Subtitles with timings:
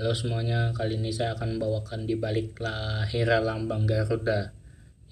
[0.00, 4.48] Halo semuanya, kali ini saya akan membawakan di balik lahir lambang Garuda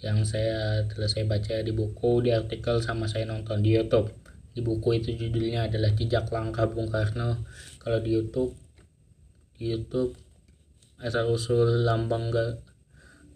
[0.01, 4.09] yang saya telah saya baca di buku, di artikel, sama saya nonton di YouTube.
[4.57, 7.45] Di buku itu judulnya adalah Jejak Langkah Bung Karno.
[7.77, 8.57] Kalau di YouTube,
[9.61, 10.17] di YouTube
[11.05, 12.33] asal usul lambang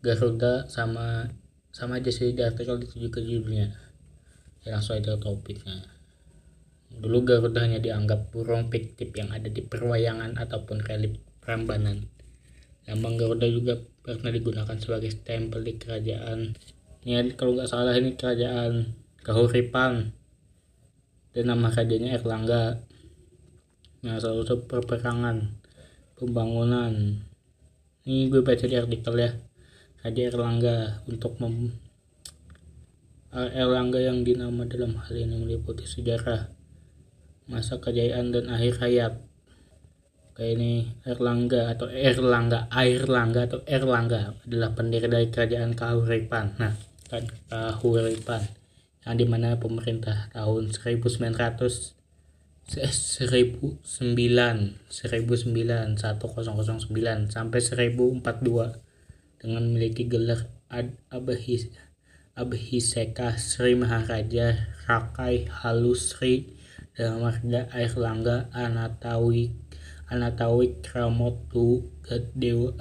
[0.00, 1.28] Garuda sama
[1.68, 3.76] sama aja sih di artikel itu juga judulnya.
[4.64, 5.84] Ya langsung aja topiknya.
[6.88, 12.06] Dulu Garuda hanya dianggap burung fiktif yang ada di perwayangan ataupun relip Prambanan.
[12.86, 16.54] Lambang Garuda juga pernah digunakan sebagai stempel di kerajaan.
[17.02, 18.94] Ini kalau nggak salah ini kerajaan
[19.26, 20.14] Kahuripan.
[21.34, 22.78] Dan nama rajanya Erlangga.
[24.06, 25.58] Nah, selalu perperangan,
[26.14, 27.26] pembangunan.
[28.06, 29.30] Ini gue baca di artikel ya.
[30.02, 31.74] Raja Erlangga untuk mem
[33.32, 36.52] Erlangga yang dinama dalam hal ini meliputi sejarah
[37.50, 39.31] masa kejayaan dan akhir hayat
[40.44, 46.58] ini Erlangga atau Erlangga Airlangga atau Erlangga adalah pendiri dari kerajaan Kahuripan.
[46.58, 46.74] Nah
[47.06, 48.42] kan Kahuripan.
[49.02, 51.98] Yang di mana pemerintah tahun 1900
[52.62, 55.98] 1009 1009 1009
[57.34, 61.66] sampai 1042 dengan memiliki gelar Ad Abhis
[62.32, 66.48] Abhiseka Sri Maharaja Rakai Halusri
[66.96, 69.52] dan Marga Airlangga Anatawi
[70.08, 72.74] Anatawi Kramotu Gadewa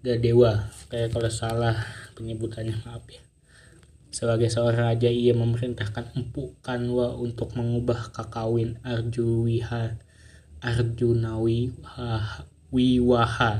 [0.00, 0.72] Gadewa.
[0.88, 1.76] Kayak kalau salah
[2.16, 3.20] penyebutannya maaf ya.
[4.10, 10.00] Sebagai seorang raja ia memerintahkan Empu Kanwa untuk mengubah kakawin Arjuwiha
[10.60, 11.70] Arjunawi
[12.74, 13.52] Wiwaha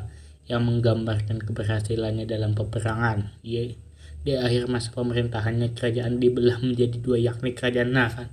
[0.50, 3.30] yang menggambarkan keberhasilannya dalam peperangan.
[3.46, 3.78] Ia,
[4.20, 8.28] di akhir masa pemerintahannya kerajaan dibelah menjadi dua yakni kerajaan kan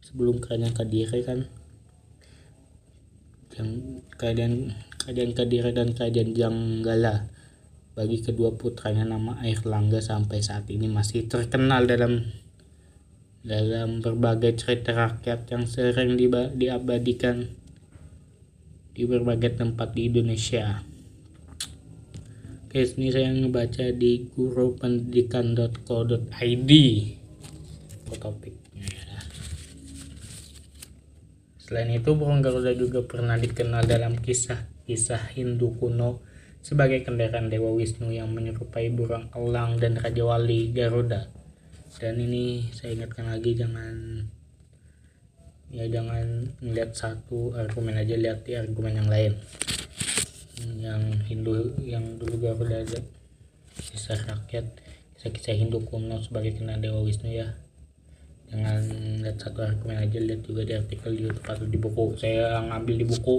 [0.00, 1.46] sebelum kerajaan Kadiri kan
[3.58, 7.26] yang keadaan keadaan Kadira dan keadaan Janggala
[7.98, 12.22] bagi kedua putranya nama Air Langga sampai saat ini masih terkenal dalam
[13.42, 16.14] dalam berbagai cerita rakyat yang sering
[16.54, 17.50] diabadikan
[18.94, 20.82] di berbagai tempat di Indonesia.
[22.68, 26.72] Oke, ini saya ngebaca di gurupendidikan.co.id
[28.18, 28.67] topik
[31.68, 36.24] Selain itu, burung Garuda juga pernah dikenal dalam kisah-kisah Hindu kuno
[36.64, 41.28] sebagai kendaraan Dewa Wisnu yang menyerupai burung elang dan Raja Wali Garuda.
[42.00, 44.24] Dan ini saya ingatkan lagi jangan
[45.68, 49.36] ya jangan melihat satu argumen aja lihat di argumen yang lain
[50.80, 53.00] yang Hindu yang dulu Garuda ada
[53.76, 54.64] kisah rakyat
[55.20, 57.52] kisah-kisah Hindu kuno sebagai kenal Dewa Wisnu ya
[58.48, 58.82] jangan
[59.24, 62.04] lihat satu argumen aja lihat juga di artikel di YouTube atau di buku.
[62.16, 63.36] Saya ngambil di buku.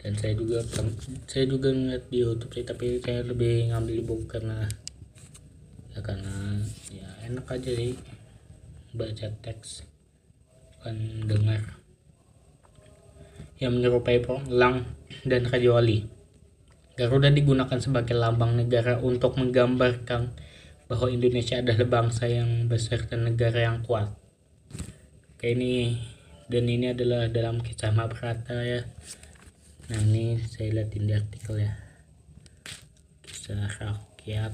[0.00, 0.64] Dan saya juga
[1.28, 4.64] saya juga ngeliat di YouTube sih tapi saya lebih ngambil di buku karena
[5.92, 7.92] ya karena ya enak aja sih
[8.96, 9.84] baca teks.
[10.80, 10.96] Bukan
[11.28, 11.80] dengar
[13.60, 14.88] yang menyerupai elang
[15.28, 16.08] dan raja wali
[17.00, 20.36] Garuda digunakan sebagai lambang negara untuk menggambarkan
[20.90, 24.10] bahwa Indonesia adalah bangsa yang besar dan negara yang kuat.
[25.38, 26.02] Oke ini
[26.50, 28.82] dan ini adalah dalam kisah Mahabharata ya.
[29.86, 31.78] Nah ini saya lihat di artikel ya.
[33.22, 34.50] Kisah rakyat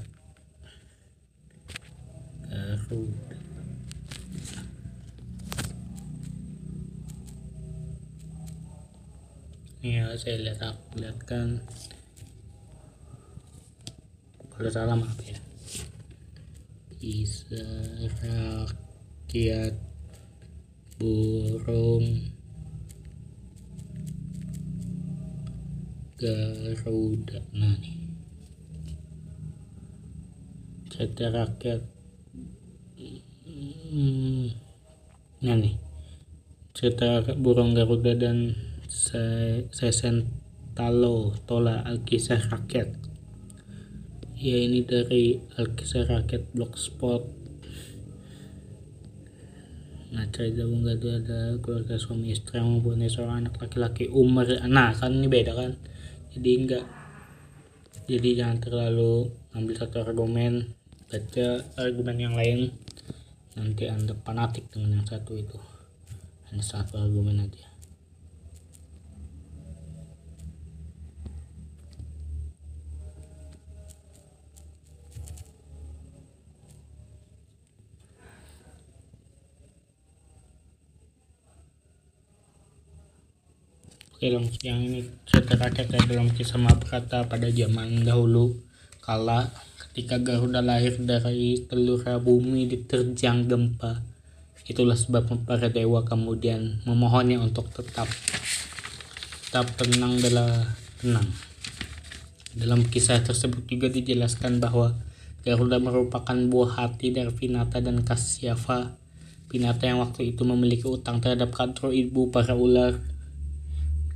[2.45, 3.33] Garuda.
[9.81, 11.65] Ya saya lihat aku lihat kan
[14.53, 15.46] kalau salah maaf ya
[16.97, 19.77] kisah rakyat
[20.97, 22.33] burung
[26.17, 27.37] Garuda.
[27.53, 28.09] Nah nih.
[30.89, 31.85] Cerita rakyat.
[33.93, 34.49] Hmm,
[35.45, 35.77] nah nih.
[36.73, 38.57] Cerita burung Garuda dan
[39.69, 43.06] Sesentalo Tola Alkisah Rakyat
[44.37, 47.25] ya ini dari Alkisah Rakyat Blogspot.
[50.13, 54.45] Nah cerita bunga itu ada keluarga suami istri yang mempunyai seorang anak laki-laki umur.
[54.69, 55.73] Nah kan ini beda kan?
[56.37, 56.85] Jadi enggak.
[58.05, 60.77] Jadi jangan terlalu ambil satu argumen.
[61.09, 62.77] Baca argumen yang lain.
[63.57, 65.57] Nanti anda fanatik dengan yang satu itu.
[66.53, 67.66] Hanya satu argumen aja
[84.17, 88.57] Langsung yang ini cerita kakek dalam kisah Mahabharata pada zaman dahulu
[88.97, 94.01] kala ketika Garuda lahir dari telur bumi diterjang gempa.
[94.65, 98.09] Itulah sebab para dewa kemudian memohonnya untuk tetap
[99.45, 100.65] tetap tenang adalah
[100.97, 101.29] tenang.
[102.57, 104.97] Dalam kisah tersebut juga dijelaskan bahwa
[105.45, 108.97] Garuda merupakan buah hati dari Vinata dan Kasyapa.
[109.47, 112.97] Pinata yang waktu itu memiliki utang terhadap Kadro ibu para ular.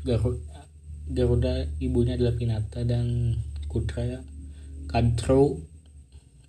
[0.01, 0.65] Garuda,
[1.05, 3.37] Garuda ibunya adalah Pinata dan
[3.69, 4.17] Kudra
[4.89, 5.61] Kadro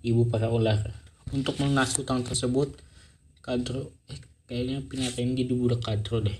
[0.01, 0.81] ibu para ular.
[1.29, 2.73] Untuk melunasi utang tersebut,
[3.45, 4.17] Kadro eh,
[4.49, 6.33] kayaknya Pinata ini jadi budak Kadro deh.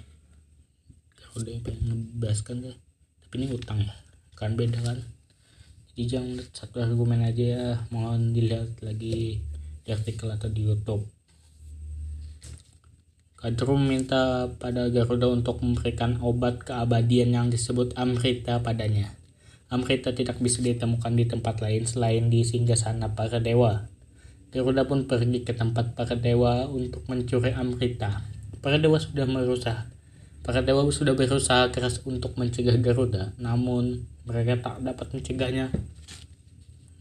[1.22, 2.76] Garuda yang pengen ngebahaskan deh.
[3.22, 3.94] Tapi ini utang ya,
[4.34, 4.98] kan beda kan?
[5.94, 9.38] Jadi jangan satu argumen aja ya, mohon dilihat lagi
[9.86, 11.06] di artikel atau di YouTube.
[13.44, 19.12] Kadru meminta pada Garuda untuk memberikan obat keabadian yang disebut Amrita padanya.
[19.68, 23.92] Amrita tidak bisa ditemukan di tempat lain selain di singgasana para dewa.
[24.48, 28.24] Garuda pun pergi ke tempat para dewa untuk mencuri Amrita.
[28.64, 29.92] Para dewa sudah berusaha.
[30.40, 35.68] Para dewa sudah berusaha keras untuk mencegah Garuda, namun mereka tak dapat mencegahnya.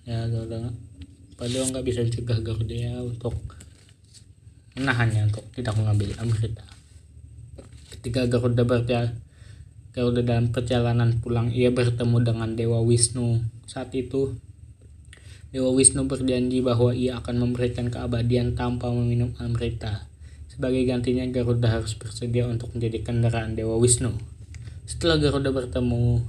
[0.03, 0.75] Ya, Garuda,
[1.39, 3.62] para dewa nggak bisa mencegah Garuda ya untuk
[4.77, 6.65] menahannya untuk tidak mengambil Amrita.
[7.93, 9.21] Ketika Garuda berjalan,
[9.93, 13.45] Garuda dalam perjalanan pulang, ia bertemu dengan Dewa Wisnu.
[13.69, 14.33] Saat itu,
[15.53, 20.09] Dewa Wisnu berjanji bahwa ia akan memberikan keabadian tanpa meminum Amrita.
[20.49, 24.17] Sebagai gantinya, Garuda harus bersedia untuk menjadi kendaraan Dewa Wisnu.
[24.89, 26.25] Setelah Garuda bertemu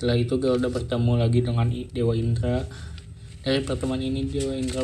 [0.00, 2.64] setelah itu Garuda bertemu lagi dengan Dewa Indra.
[3.44, 4.80] Dari pertemuan ini Dewa Indra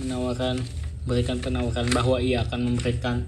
[0.00, 0.60] menawarkan
[1.06, 3.24] berikan penawaran bahwa ia akan memberikan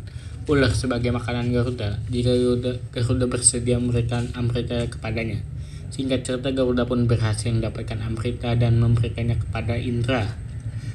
[0.48, 5.44] ular sebagai makanan Garuda jika Garuda, Garuda bersedia memberikan Amrita kepadanya.
[5.92, 10.24] Singkat cerita Garuda pun berhasil mendapatkan Amrita dan memberikannya kepada Indra.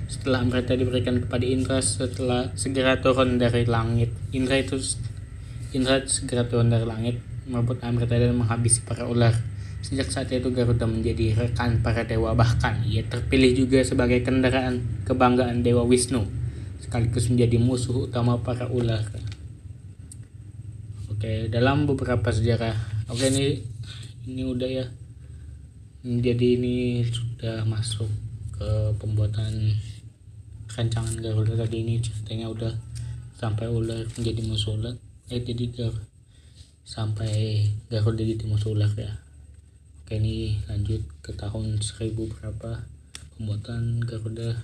[0.09, 4.77] Setelah Amrita diberikan kepada Indra setelah segera turun dari langit, Indra itu
[5.73, 9.33] Indra segera turun dari langit merebut Amrita dan menghabisi para ular.
[9.83, 15.59] Sejak saat itu Garuda menjadi rekan para dewa bahkan ia terpilih juga sebagai kendaraan kebanggaan
[15.59, 16.23] Dewa Wisnu
[16.79, 19.03] sekaligus menjadi musuh utama para ular.
[21.11, 22.79] Oke, dalam beberapa sejarah.
[23.11, 23.59] Oke, ini
[24.23, 24.85] ini udah ya.
[26.03, 28.07] Jadi ini sudah masuk
[28.55, 29.75] ke pembuatan
[30.71, 32.71] rancangan Garuda tadi ini ceritanya udah
[33.35, 34.95] sampai ular menjadi musuh ular.
[35.27, 35.95] Eh jadi Gar
[36.87, 39.11] sampai Garuda jadi musuh ular ya
[40.13, 42.85] oke ini lanjut ke tahun 1000 berapa
[43.33, 44.61] pembuatan Garuda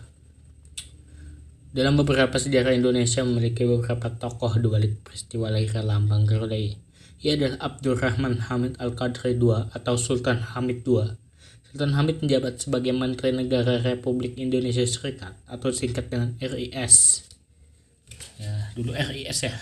[1.73, 8.45] dalam beberapa sejarah Indonesia memiliki beberapa tokoh dibalik peristiwa lahir lambang Garuda Ia adalah Abdurrahman
[8.45, 11.17] Hamid Al-Qadri II atau Sultan Hamid II.
[11.65, 17.25] Sultan Hamid menjabat sebagai Menteri Negara Republik Indonesia Serikat atau singkat dengan RIS.
[18.37, 19.57] Ya, dulu RIS ya.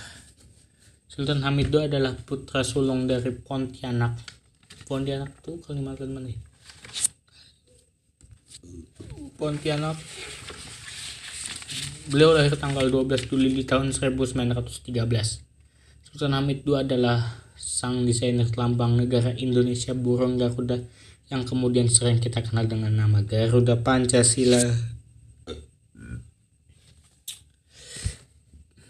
[1.07, 4.36] Sultan Hamid II adalah putra sulung dari Pontianak
[4.87, 6.39] Pontianak tuh Kalimantan mana ya?
[9.35, 9.99] Pontianak
[12.07, 14.87] Beliau lahir tanggal 12 Juli di tahun 1913.
[16.07, 20.79] Sultan Hamid II adalah sang desainer lambang negara Indonesia burung Garuda
[21.27, 24.63] yang kemudian sering kita kenal dengan nama Garuda Pancasila.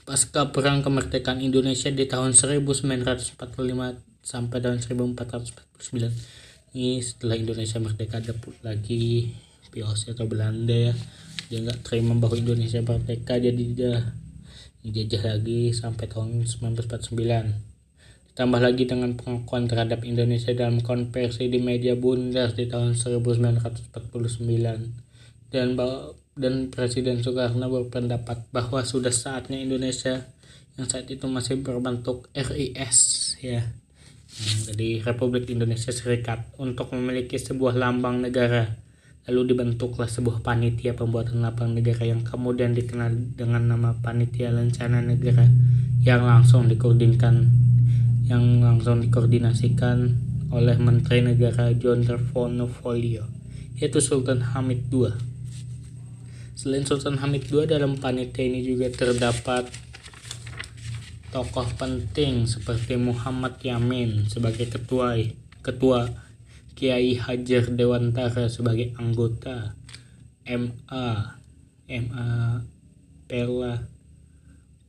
[0.05, 8.36] Pasca Perang Kemerdekaan Indonesia di tahun 1945 sampai tahun 1449 ini setelah Indonesia merdeka ada
[8.60, 9.31] lagi
[9.72, 10.93] POC atau Belanda ya.
[11.48, 14.03] Dia nggak terima bahwa Indonesia merdeka jadi dia
[14.84, 15.39] dijajah.
[15.39, 17.15] Lagi sampai tahun 1949
[18.36, 23.98] ditambah lagi dengan pengakuan terhadap Indonesia dalam konversi di media bundar di tahun 1949
[25.50, 25.74] dan
[26.38, 30.29] dan Presiden Soekarno berpendapat bahwa sudah saatnya Indonesia
[30.77, 33.65] yang saat itu masih berbentuk RIS ya
[34.38, 38.77] jadi Republik Indonesia Serikat untuk memiliki sebuah lambang negara.
[39.27, 45.44] Lalu dibentuklah sebuah panitia pembuatan lambang negara yang kemudian dikenal dengan nama Panitia Lencana Negara
[46.00, 47.50] yang langsung dikoordinkan
[48.32, 50.15] yang langsung dikoordinasikan
[50.51, 52.08] oleh Menteri Negara John
[52.72, 53.27] Folio
[53.75, 55.12] yaitu Sultan Hamid II.
[56.58, 59.70] Selain Sultan Hamid II dalam panitia ini juga terdapat
[61.38, 65.22] tokoh penting seperti Muhammad Yamin sebagai ketua
[65.62, 66.10] ketua
[66.74, 69.77] Kiai Hajar Dewantara sebagai anggota
[70.50, 71.38] MA
[71.86, 72.29] MA
[73.29, 73.86] Pela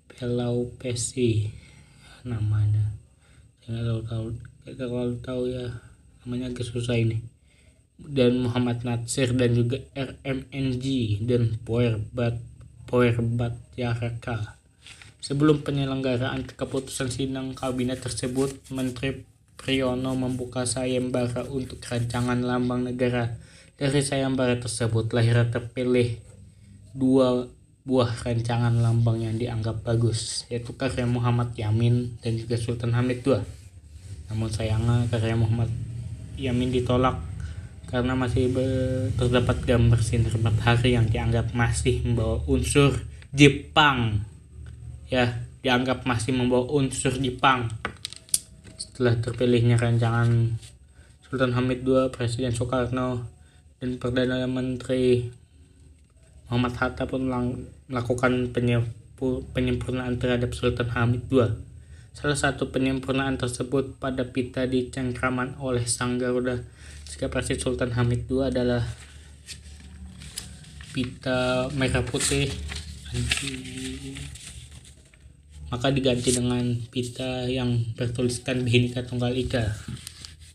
[0.09, 1.53] Pelau Pesi
[2.25, 2.97] namanya
[3.69, 4.27] nggak tahu tahu
[4.73, 5.69] kalau tahu ya
[6.25, 7.21] namanya agak susah ini.
[8.01, 12.41] Dan Muhammad Natsir dan juga RMNG dan Powerbat
[12.89, 14.58] Powerbat Yaraka
[15.29, 19.29] sebelum penyelenggaraan keputusan sidang kabinet tersebut Menteri
[19.61, 23.37] Priyono membuka sayembara untuk rancangan lambang negara
[23.77, 26.17] dari sayembara tersebut lahir terpilih
[26.97, 27.45] dua
[27.85, 33.45] buah rancangan lambang yang dianggap bagus yaitu karya Muhammad Yamin dan juga Sultan Hamid II
[34.33, 35.69] namun sayangnya karya Muhammad
[36.41, 37.21] Yamin ditolak
[37.89, 38.53] karena masih
[39.17, 43.01] terdapat gambar sinar matahari yang dianggap masih membawa unsur
[43.33, 44.28] Jepang.
[45.09, 47.73] Ya, dianggap masih membawa unsur Jepang.
[48.77, 50.61] Setelah terpilihnya rancangan
[51.25, 53.25] Sultan Hamid II, Presiden Soekarno,
[53.81, 55.33] dan Perdana Menteri
[56.49, 57.29] Muhammad Hatta pun
[57.89, 58.53] melakukan
[59.53, 61.69] penyempurnaan terhadap Sultan Hamid II
[62.19, 66.59] Salah satu penyempurnaan tersebut pada pita di cengkraman oleh Sang Garuda.
[67.07, 68.83] Jika Presiden Sultan Hamid II adalah
[70.91, 72.51] pita merah putih
[75.69, 79.69] maka diganti dengan pita yang bertuliskan Bhinneka Tunggal Ika.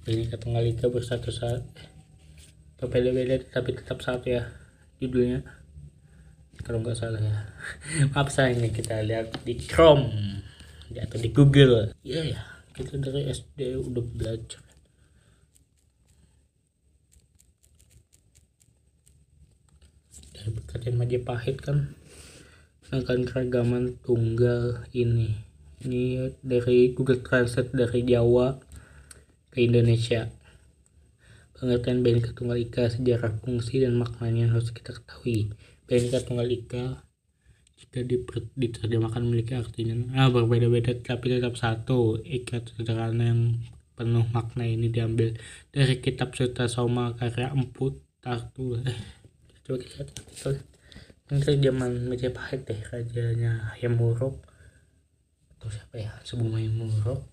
[0.01, 1.61] Bhinneka Tunggal Ika bersatu saat
[2.81, 4.49] berbeda-beda tapi tetap satu ya
[4.97, 5.45] judulnya.
[6.65, 7.35] Kalau nggak salah ya.
[8.13, 10.09] Maaf saya ini kita lihat di Chrome.
[10.93, 11.93] Atau di Google.
[12.01, 12.41] Ya ya.
[12.73, 14.61] Kita dari SD udah belajar.
[20.33, 21.93] Dari berkatan Majapahit kan
[22.91, 25.37] akan keragaman tunggal ini.
[25.83, 28.55] Ini dari Google Translate dari Jawa
[29.51, 30.27] ke Indonesia.
[31.55, 35.53] Pengertian Bhinneka Tunggal Ika sejarah fungsi dan maknanya harus kita ketahui.
[35.87, 37.03] Bhinneka Tunggal Ika
[37.79, 37.99] jika
[38.55, 42.19] diterjemahkan memiliki artinya ah, berbeda-beda tapi tetap satu.
[42.19, 43.41] Ikat sederhana yang
[43.93, 45.37] penuh makna ini diambil
[45.69, 48.81] dari kitab Suta Soma karya Emput Tartu.
[48.81, 48.97] Eh
[49.63, 50.72] coba kita lihat
[51.33, 54.37] ini zaman Majapahit deh rajanya Hayam Wuruk.
[55.57, 56.13] Atau siapa ya?
[56.21, 57.25] Sebelum Hayam Wuruk.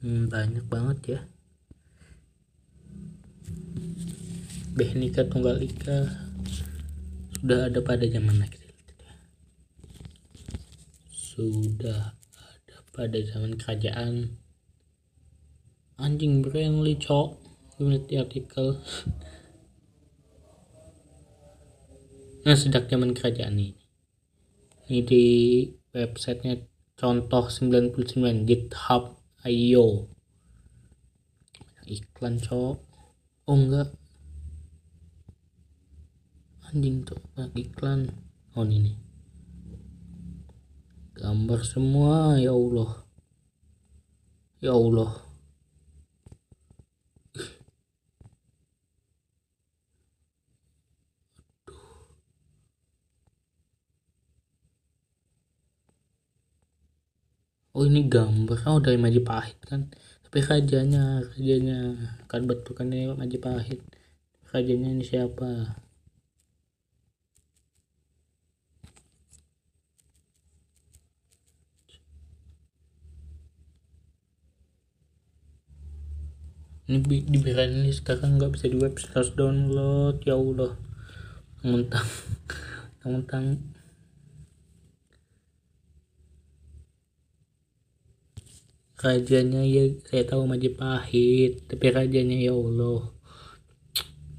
[0.00, 1.20] Hmm, banyak banget ya.
[4.72, 6.29] Behnika Tunggal Ika
[7.40, 8.60] sudah ada pada zaman lagi
[11.40, 14.36] sudah ada pada zaman kerajaan.
[15.96, 17.40] Anjing Brandly cok.
[17.80, 18.76] Di artikel.
[22.40, 23.76] Nah sejak zaman kerajaan ini.
[24.88, 25.24] Ini di
[25.92, 26.56] websitenya
[26.96, 30.08] contoh 99 github io
[31.84, 32.80] iklan cok.
[33.44, 33.92] Oh enggak
[36.70, 37.18] anjing tuh
[37.58, 38.06] iklan
[38.54, 38.94] oh ini.
[41.18, 42.90] Gambar semua ya Allah.
[44.62, 45.10] Ya Allah.
[57.74, 58.58] Oh ini gambar.
[58.70, 59.90] Oh dari Majapahit kan?
[60.24, 61.78] Tapi rajanya rajanya.
[62.30, 63.82] Kan betul kan ini Majapahit.
[64.50, 65.78] Rajanya ini siapa
[76.90, 80.18] ini di ini sekarang nggak bisa di website download.
[80.26, 80.74] Ya Allah.
[81.62, 82.08] Mentang
[83.06, 83.46] mentang.
[88.98, 93.06] Rajanya ya saya tahu Majapahit tapi rajanya ya Allah.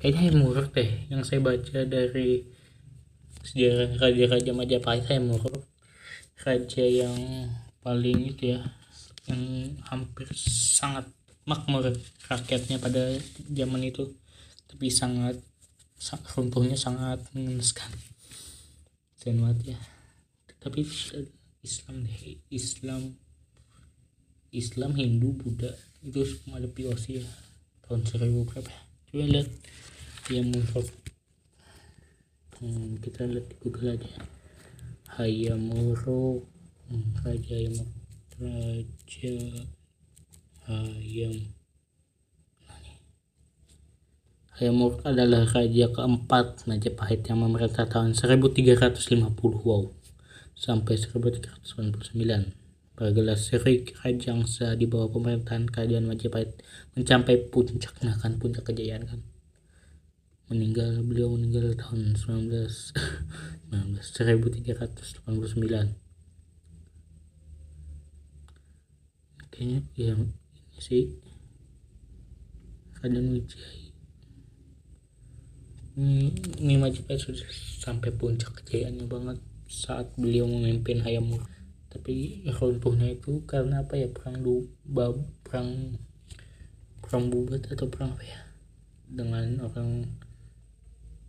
[0.04, 2.44] Kayaknya yang murah deh yang saya baca dari
[3.48, 5.56] sejarah raja-raja Majapahit saya murah
[6.44, 7.16] raja yang
[7.80, 8.62] paling itu ya
[9.30, 11.08] yang hampir sangat
[11.46, 11.94] makmur
[12.30, 13.18] rakyatnya pada
[13.50, 14.12] zaman itu.
[14.68, 15.38] Tapi sangat
[16.34, 17.92] runtuhnya sangat mengenaskan.
[19.22, 19.78] Dan ya.
[20.62, 20.86] Tapi
[21.62, 23.14] Islam deh Islam
[24.50, 25.70] Islam Hindu Buddha
[26.02, 27.26] itu semua ada POC ya.
[27.86, 28.74] Tahun seribu berapa
[29.12, 29.50] coba lihat
[30.34, 30.86] yang muncul
[32.62, 34.12] hmm, kita lihat di Google aja.
[35.20, 36.42] Hayamuro
[36.90, 37.78] hmm, Raja yang
[38.42, 39.36] Raja
[40.70, 41.58] Hayam
[44.62, 49.90] Hayamuruk adalah raja keempat Majapahit yang memerintah tahun 1350 wow
[50.54, 51.66] sampai 1399
[52.94, 56.62] Pergelas Seri Rajangsa di bawah pemerintahan Kerajaan Majapahit
[56.94, 59.26] mencapai puncak nah kan puncak kejayaan kan?
[60.54, 62.54] Meninggal beliau meninggal tahun 19
[63.74, 65.26] 19 1389
[69.50, 70.30] kayaknya yang
[70.82, 71.14] sih
[72.98, 73.82] Raden Wijaya
[76.02, 77.46] ini, ini Majapahit sudah
[77.84, 81.36] sampai puncak kejayaannya banget saat beliau memimpin Hayam
[81.92, 84.08] tapi runtuhnya itu karena apa ya?
[84.08, 86.00] Perang du bab perang
[87.04, 88.40] perang bubat atau perang apa ya?
[89.12, 90.08] Dengan orang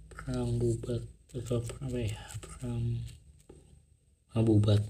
[0.06, 1.02] perang bubat
[1.35, 2.23] atau perang apa ya?
[2.38, 3.02] Perang
[4.47, 4.80] bubat.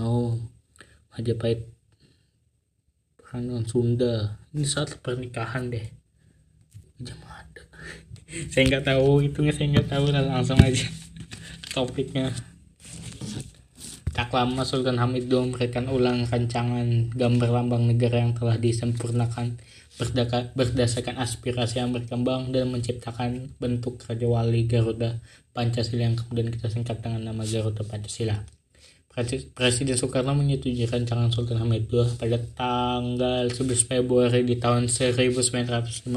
[0.00, 0.40] Oh
[1.12, 1.68] Majapahit
[3.20, 4.36] perang Sunda.
[4.52, 5.88] Ini saat pernikahan deh.
[7.00, 7.62] Jam ada.
[8.52, 10.88] Saya nggak tahu itu saya nggak tahu langsung aja.
[11.76, 12.32] Topiknya.
[14.12, 19.56] Tak lama Sultan Hamid II memberikan ulang rancangan gambar lambang negara yang telah disempurnakan
[20.52, 25.20] berdasarkan aspirasi yang berkembang dan menciptakan bentuk Raja Wali Garuda
[25.56, 28.44] Pancasila yang kemudian kita singkat dengan nama Garuda Pancasila.
[29.12, 36.08] Presiden Soekarno menyetujui rancangan Sultan Hamid II pada tanggal 11 Februari di tahun 1950.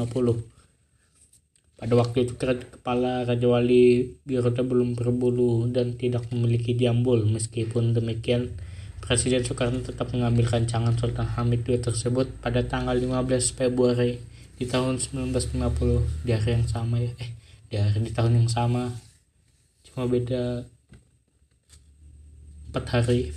[1.76, 7.28] Pada waktu itu kepala Raja Wali Garuda belum berbulu dan tidak memiliki jambul.
[7.28, 8.56] Meskipun demikian,
[9.04, 14.16] Presiden Soekarno tetap mengambil rancangan Sultan Hamid II tersebut pada tanggal 15 Februari
[14.56, 17.30] di tahun 1950 di hari yang sama ya eh
[17.68, 18.88] di hari di tahun yang sama
[19.84, 20.64] cuma beda
[22.76, 23.32] empat hari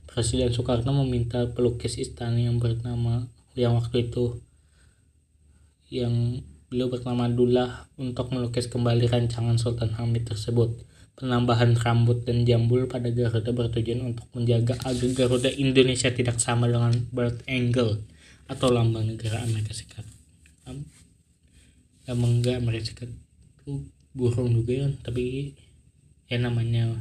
[0.09, 4.41] Presiden Soekarno meminta pelukis istana yang bernama yang waktu itu
[5.91, 10.85] yang beliau bernama Dullah untuk melukis kembali rancangan Sultan Hamid tersebut.
[11.17, 16.95] Penambahan rambut dan jambul pada Garuda bertujuan untuk menjaga agar Garuda Indonesia tidak sama dengan
[17.11, 18.05] bird angle
[18.47, 20.07] atau lambang negara Amerika Serikat.
[22.07, 23.11] Lambang negara Amerika Serikat
[24.13, 25.53] burung juga kan tapi
[26.25, 26.97] ya namanya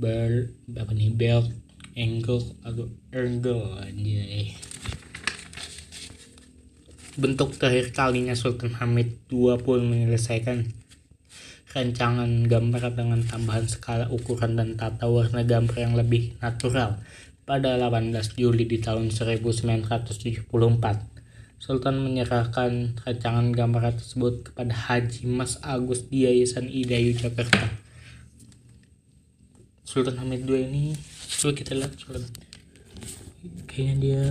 [0.00, 1.52] ber apa nih belt
[1.92, 4.22] angle atau angle aja
[7.18, 10.70] bentuk terakhir kalinya Sultan Hamid II pun menyelesaikan
[11.70, 16.98] rancangan gambar dengan tambahan skala ukuran dan tata warna gambar yang lebih natural
[17.46, 20.50] pada 18 Juli di tahun 1974
[21.60, 27.68] Sultan menyerahkan rancangan gambar tersebut kepada Haji Mas Agus di Yayasan Idayu Jakarta.
[29.84, 30.96] Sultan Hamid II ini
[31.36, 32.32] coba kita lihat Sultan.
[33.68, 34.22] Kayaknya dia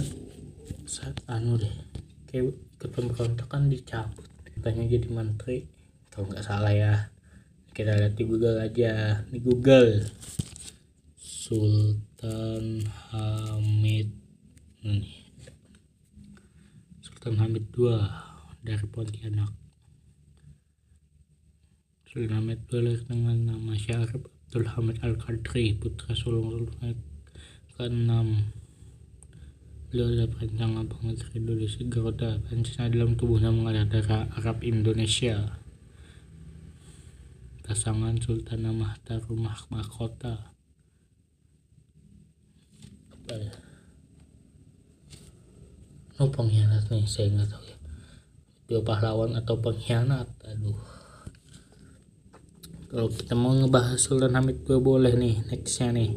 [0.89, 1.88] saat anu deh
[2.29, 4.29] kayak ikut pemberontakan dicabut.
[4.45, 5.65] Katanya jadi menteri.
[6.13, 7.09] Kalau nggak salah ya.
[7.73, 9.25] Kita lihat di Google aja.
[9.25, 10.05] Di Google.
[11.17, 14.13] Sultan Hamid.
[14.85, 15.11] Ini
[17.01, 17.97] Sultan Hamid II
[18.61, 19.51] dari Pontianak.
[22.05, 26.97] Sultan Hamid II lahir dengan nama Syarif Abdul Hamid Al-Qadri, putra sulung Sultan
[27.77, 28.58] ke-6.
[29.89, 32.31] Beliau adalah perancang abang negeri Indonesia Garuda.
[32.45, 35.57] Pancasila dalam tubuhnya mengalir darah Arab Indonesia.
[37.65, 40.53] Pasangan Sultan Mahta Rumah Mahkota.
[43.13, 43.69] Apa ya?
[46.19, 47.77] oh pengkhianat nih saya nggak tahu ya
[48.67, 50.75] dia pahlawan atau pengkhianat aduh
[52.91, 56.11] kalau kita mau ngebahas Sultan Hamid gue boleh nih nextnya nih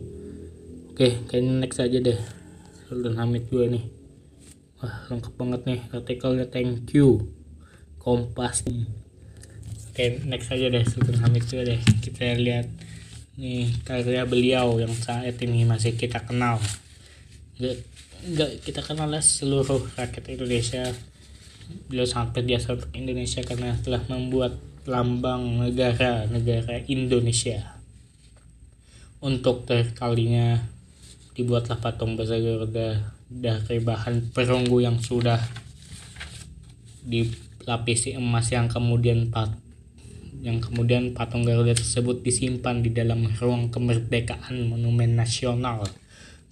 [0.91, 2.19] oke kayaknya next aja deh
[2.93, 3.85] Sultan Hamid gue nih.
[4.85, 5.81] Wah lengkap banget nih.
[5.97, 7.33] Artikelnya thank you.
[7.97, 8.69] Kompas.
[8.69, 8.85] Nih
[9.89, 11.81] oke next aja deh Sultan Hamid gue deh.
[12.05, 12.69] Kita lihat
[13.41, 16.61] nih karya beliau yang saat ini masih kita kenal.
[18.29, 20.93] Nggak kita kenal seluruh rakyat Indonesia.
[21.89, 27.73] Beliau sangat berjasa untuk Indonesia karena telah membuat lambang negara negara Indonesia.
[29.25, 30.61] Untuk terkalinya
[31.33, 35.41] dibuatlah patung besar Garuda dari bahan perunggu yang sudah
[37.03, 39.49] dilapisi emas yang kemudian pat
[40.43, 45.89] yang kemudian patung Garuda tersebut disimpan di dalam ruang kemerdekaan monumen nasional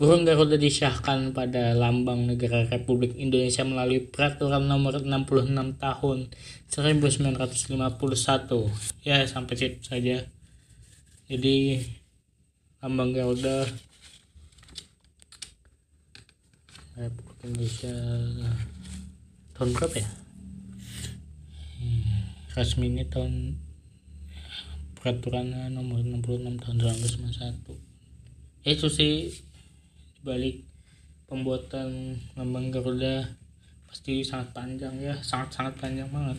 [0.01, 6.33] Burung Garuda disahkan pada lambang negara Republik Indonesia melalui peraturan nomor 66 tahun
[6.73, 9.05] 1951.
[9.05, 10.25] Ya, sampai situ saja.
[11.29, 11.85] Jadi
[12.81, 13.69] lambang Garuda
[17.01, 17.97] Republik Indonesia
[19.57, 20.11] tahun berapa ya?
[21.81, 23.57] Hmm, resminya tahun
[25.01, 26.77] peraturan nomor 66 tahun
[28.61, 29.33] 1991 itu sih
[30.21, 30.69] balik
[31.25, 33.33] pembuatan lambang Garuda
[33.89, 36.37] pasti sangat panjang ya sangat-sangat panjang banget.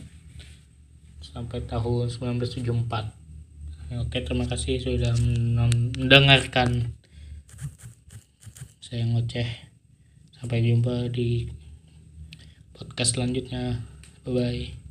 [1.26, 6.94] Sampai tahun 1974 oke terima kasih sudah mendengarkan
[8.78, 9.71] saya ngoceh
[10.42, 11.46] sampai jumpa di
[12.74, 13.78] podcast selanjutnya.
[14.26, 14.62] Bye bye